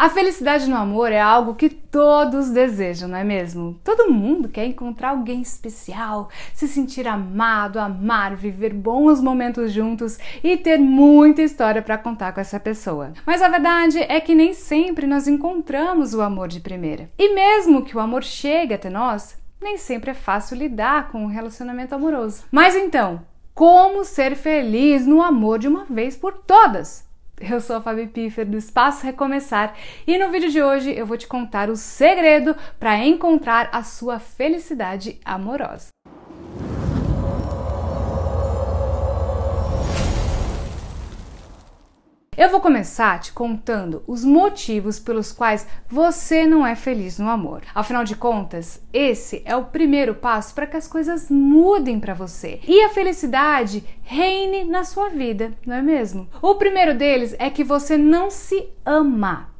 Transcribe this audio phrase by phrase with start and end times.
[0.00, 3.78] A felicidade no amor é algo que todos desejam, não é mesmo?
[3.84, 10.56] Todo mundo quer encontrar alguém especial, se sentir amado, amar, viver bons momentos juntos e
[10.56, 13.12] ter muita história para contar com essa pessoa.
[13.26, 17.10] Mas a verdade é que nem sempre nós encontramos o amor de primeira.
[17.18, 21.28] E mesmo que o amor chegue até nós, nem sempre é fácil lidar com um
[21.28, 22.44] relacionamento amoroso.
[22.50, 23.20] Mas então,
[23.52, 27.09] como ser feliz no amor de uma vez por todas?
[27.40, 29.74] Eu sou a Fabi Piffer do Espaço Recomeçar
[30.06, 34.18] e no vídeo de hoje eu vou te contar o segredo para encontrar a sua
[34.18, 35.88] felicidade amorosa.
[42.40, 47.60] Eu vou começar te contando os motivos pelos quais você não é feliz no amor.
[47.74, 52.58] Afinal de contas, esse é o primeiro passo para que as coisas mudem para você
[52.66, 56.30] e a felicidade reine na sua vida, não é mesmo?
[56.40, 59.50] O primeiro deles é que você não se ama.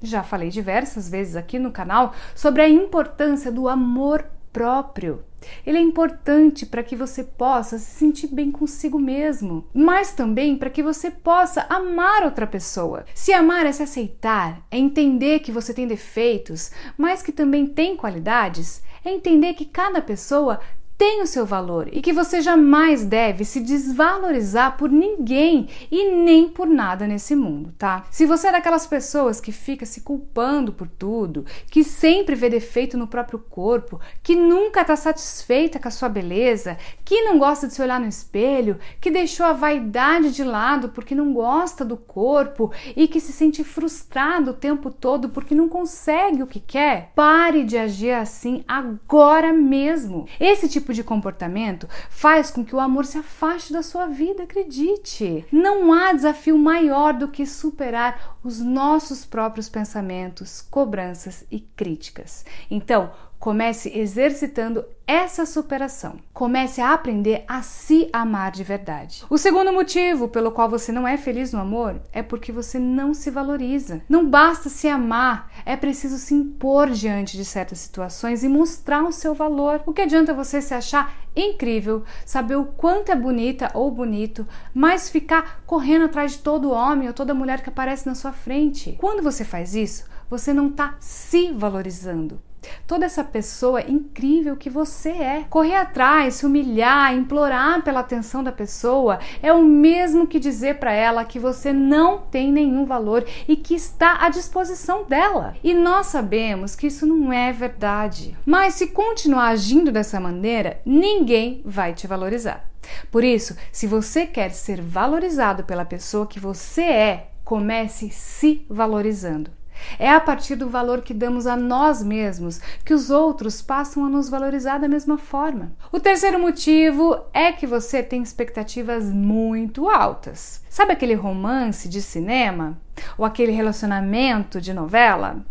[0.00, 5.24] Já falei diversas vezes aqui no canal sobre a importância do amor próprio.
[5.66, 10.70] Ele é importante para que você possa se sentir bem consigo mesmo, mas também para
[10.70, 13.04] que você possa amar outra pessoa.
[13.14, 17.96] Se amar é se aceitar, é entender que você tem defeitos, mas que também tem
[17.96, 20.60] qualidades, é entender que cada pessoa
[20.98, 26.48] tem o seu valor e que você jamais deve se desvalorizar por ninguém e nem
[26.48, 28.04] por nada nesse mundo, tá?
[28.10, 32.98] Se você é daquelas pessoas que fica se culpando por tudo, que sempre vê defeito
[32.98, 37.74] no próprio corpo, que nunca está satisfeita com a sua beleza, que não gosta de
[37.74, 42.72] se olhar no espelho, que deixou a vaidade de lado porque não gosta do corpo
[42.96, 47.62] e que se sente frustrado o tempo todo porque não consegue o que quer, pare
[47.62, 50.26] de agir assim agora mesmo.
[50.40, 54.44] Esse tipo tipo de comportamento faz com que o amor se afaste da sua vida,
[54.44, 55.44] acredite.
[55.52, 62.44] Não há desafio maior do que superar os nossos próprios pensamentos, cobranças e críticas.
[62.70, 66.16] Então, Comece exercitando essa superação.
[66.34, 69.24] Comece a aprender a se amar de verdade.
[69.30, 73.14] O segundo motivo pelo qual você não é feliz no amor é porque você não
[73.14, 74.02] se valoriza.
[74.08, 79.12] Não basta se amar, é preciso se impor diante de certas situações e mostrar o
[79.12, 79.82] seu valor.
[79.86, 85.08] O que adianta você se achar incrível, saber o quanto é bonita ou bonito, mas
[85.08, 88.96] ficar correndo atrás de todo homem ou toda mulher que aparece na sua frente?
[88.98, 92.42] Quando você faz isso, você não está se valorizando
[92.86, 95.44] toda essa pessoa incrível que você é.
[95.48, 100.92] Correr atrás, se humilhar, implorar pela atenção da pessoa é o mesmo que dizer para
[100.92, 105.54] ela que você não tem nenhum valor e que está à disposição dela.
[105.62, 108.36] E nós sabemos que isso não é verdade.
[108.44, 112.68] Mas se continuar agindo dessa maneira, ninguém vai te valorizar.
[113.10, 119.57] Por isso, se você quer ser valorizado pela pessoa que você é, comece se valorizando.
[119.98, 124.08] É a partir do valor que damos a nós mesmos que os outros passam a
[124.08, 125.72] nos valorizar da mesma forma.
[125.92, 130.62] O terceiro motivo é que você tem expectativas muito altas.
[130.68, 132.80] Sabe aquele romance de cinema?
[133.16, 135.44] Ou aquele relacionamento de novela?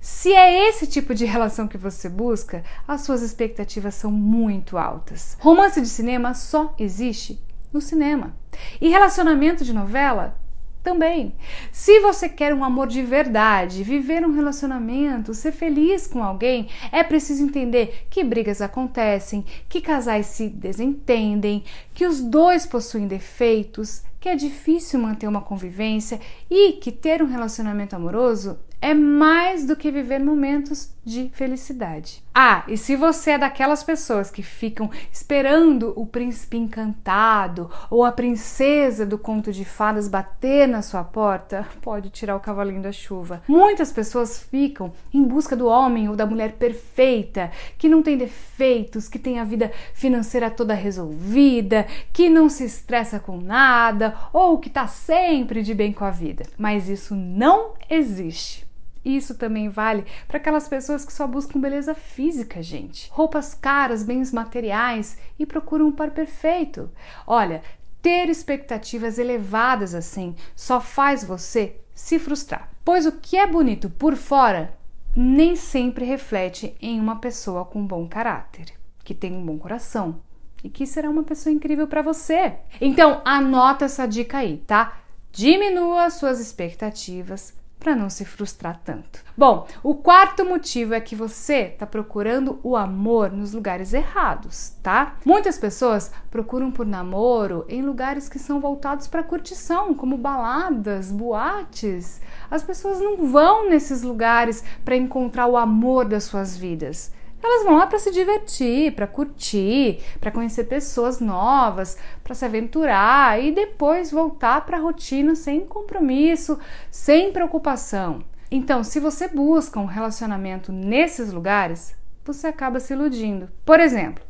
[0.00, 5.36] Se é esse tipo de relação que você busca, as suas expectativas são muito altas.
[5.40, 7.40] Romance de cinema só existe
[7.72, 8.34] no cinema.
[8.80, 10.36] E relacionamento de novela
[10.82, 11.34] também.
[11.72, 17.02] Se você quer um amor de verdade, viver um relacionamento, ser feliz com alguém, é
[17.02, 24.28] preciso entender que brigas acontecem, que casais se desentendem, que os dois possuem defeitos, que
[24.28, 26.20] é difícil manter uma convivência
[26.50, 32.22] e que ter um relacionamento amoroso é mais do que viver momentos de felicidade.
[32.32, 38.12] Ah, e se você é daquelas pessoas que ficam esperando o príncipe encantado ou a
[38.12, 43.42] princesa do conto de fadas bater na sua porta, pode tirar o cavalinho da chuva.
[43.48, 49.08] Muitas pessoas ficam em busca do homem ou da mulher perfeita, que não tem defeitos,
[49.08, 54.68] que tem a vida financeira toda resolvida, que não se estressa com nada ou que
[54.68, 56.44] está sempre de bem com a vida.
[56.56, 58.69] Mas isso não existe.
[59.04, 63.08] Isso também vale para aquelas pessoas que só buscam beleza física, gente.
[63.10, 66.90] Roupas caras, bens materiais e procuram um par perfeito.
[67.26, 67.62] Olha,
[68.02, 72.70] ter expectativas elevadas assim só faz você se frustrar.
[72.84, 74.78] Pois o que é bonito por fora
[75.14, 78.66] nem sempre reflete em uma pessoa com bom caráter,
[79.02, 80.20] que tem um bom coração
[80.62, 82.54] e que será uma pessoa incrível para você.
[82.80, 85.00] Então, anota essa dica aí, tá?
[85.32, 89.24] Diminua suas expectativas para não se frustrar tanto.
[89.36, 95.16] Bom, o quarto motivo é que você está procurando o amor nos lugares errados, tá?
[95.24, 102.20] Muitas pessoas procuram por namoro em lugares que são voltados para curtição, como baladas, boates.
[102.50, 107.10] As pessoas não vão nesses lugares para encontrar o amor das suas vidas.
[107.42, 113.42] Elas vão lá para se divertir, para curtir, para conhecer pessoas novas, para se aventurar
[113.42, 116.58] e depois voltar para a rotina sem compromisso,
[116.90, 118.22] sem preocupação.
[118.50, 123.48] Então, se você busca um relacionamento nesses lugares, você acaba se iludindo.
[123.64, 124.24] Por exemplo,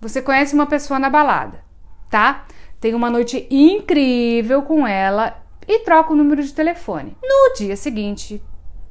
[0.00, 1.62] você conhece uma pessoa na balada,
[2.10, 2.46] tá?
[2.80, 7.16] Tem uma noite incrível com ela e troca o número de telefone.
[7.22, 8.42] No dia seguinte,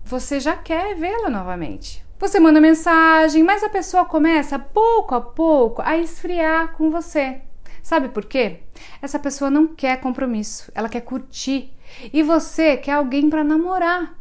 [0.03, 2.04] você já quer vê-la novamente.
[2.17, 7.41] Você manda mensagem, mas a pessoa começa pouco a pouco a esfriar com você.
[7.83, 8.61] Sabe por quê?
[9.01, 11.73] Essa pessoa não quer compromisso, ela quer curtir.
[12.13, 14.17] E você quer alguém para namorar.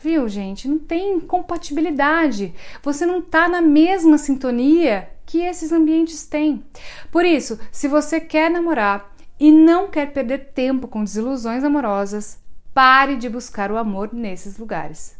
[0.00, 0.68] Viu, gente?
[0.68, 2.52] Não tem compatibilidade.
[2.82, 6.64] Você não tá na mesma sintonia que esses ambientes têm.
[7.12, 12.38] Por isso, se você quer namorar e não quer perder tempo com desilusões amorosas,
[12.74, 15.15] pare de buscar o amor nesses lugares.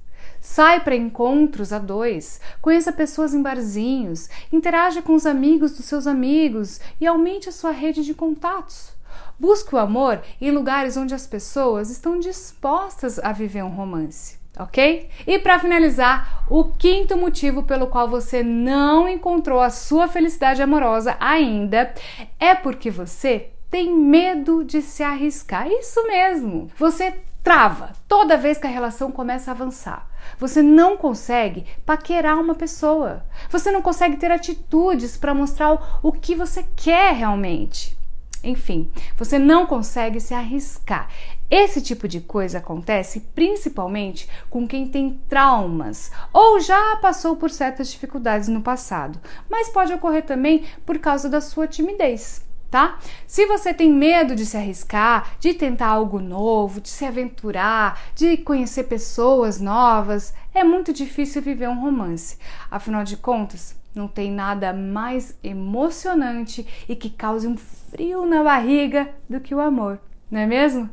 [0.47, 6.07] Sai para encontros a dois, conheça pessoas em barzinhos, interaja com os amigos dos seus
[6.07, 8.93] amigos e aumente a sua rede de contatos.
[9.41, 15.11] Busque o amor em lugares onde as pessoas estão dispostas a viver um romance, ok?
[15.27, 21.17] E para finalizar, o quinto motivo pelo qual você não encontrou a sua felicidade amorosa
[21.19, 21.93] ainda
[22.39, 25.69] é porque você tem medo de se arriscar.
[25.69, 26.71] Isso mesmo!
[26.79, 27.15] Você
[27.47, 30.11] trava toda vez que a relação começa a avançar.
[30.37, 33.25] Você não consegue paquerar uma pessoa.
[33.49, 37.97] Você não consegue ter atitudes para mostrar o que você quer realmente.
[38.43, 41.09] Enfim, você não consegue se arriscar.
[41.49, 47.93] Esse tipo de coisa acontece principalmente com quem tem traumas ou já passou por certas
[47.93, 52.45] dificuldades no passado, mas pode ocorrer também por causa da sua timidez
[52.77, 52.99] tá?
[53.27, 58.37] Se você tem medo de se arriscar, de tentar algo novo, de se aventurar, de
[58.37, 62.37] conhecer pessoas novas, é muito difícil viver um romance.
[62.71, 69.09] Afinal de contas, não tem nada mais emocionante e que cause um frio na barriga
[69.27, 69.99] do que o amor,
[70.31, 70.91] não é mesmo?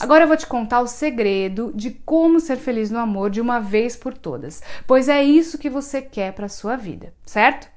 [0.00, 3.60] Agora eu vou te contar o segredo de como ser feliz no amor de uma
[3.60, 7.68] vez por todas, pois é isso que você quer para sua vida, certo?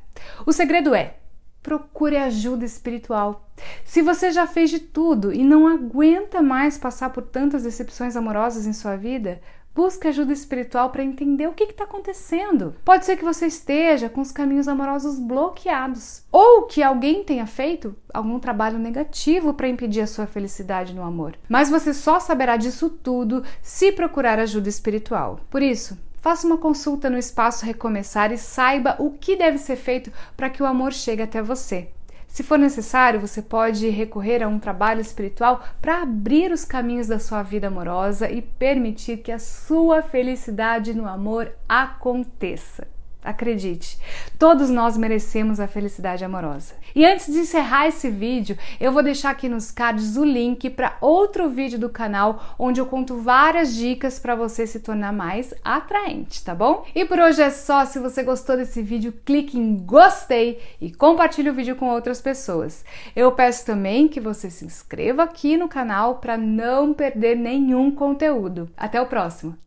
[0.48, 1.20] O segredo é
[1.62, 3.50] procure ajuda espiritual.
[3.84, 8.66] Se você já fez de tudo e não aguenta mais passar por tantas decepções amorosas
[8.66, 9.42] em sua vida,
[9.76, 12.76] busque ajuda espiritual para entender o que está acontecendo.
[12.84, 17.96] Pode ser que você esteja com os caminhos amorosos bloqueados, ou que alguém tenha feito
[18.14, 21.38] algum trabalho negativo para impedir a sua felicidade no amor.
[21.48, 25.40] Mas você só saberá disso tudo se procurar ajuda espiritual.
[25.50, 30.12] Por isso, Faça uma consulta no espaço Recomeçar e saiba o que deve ser feito
[30.36, 31.90] para que o amor chegue até você.
[32.28, 37.20] Se for necessário, você pode recorrer a um trabalho espiritual para abrir os caminhos da
[37.20, 42.99] sua vida amorosa e permitir que a sua felicidade no amor aconteça.
[43.22, 44.00] Acredite,
[44.40, 46.74] todos nós merecemos a felicidade amorosa.
[46.96, 50.96] E antes de encerrar esse vídeo, eu vou deixar aqui nos cards o link para
[51.02, 56.42] outro vídeo do canal onde eu conto várias dicas para você se tornar mais atraente,
[56.46, 56.86] tá bom?
[56.96, 57.84] E por hoje é só.
[57.84, 62.86] Se você gostou desse vídeo, clique em gostei e compartilhe o vídeo com outras pessoas.
[63.14, 68.70] Eu peço também que você se inscreva aqui no canal para não perder nenhum conteúdo.
[68.78, 69.58] Até o próximo!